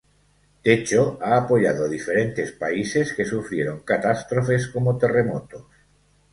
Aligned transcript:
Techo 0.65 1.19
ha 1.21 1.35
apoyado 1.37 1.87
diferentes 1.87 2.51
países 2.53 3.13
que 3.13 3.23
sufrieron 3.23 3.81
catástrofes 3.81 4.67
como 4.67 4.97
terremotos. 4.97 5.65